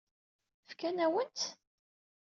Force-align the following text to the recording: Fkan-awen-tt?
Fkan-awen-tt? 0.69 1.47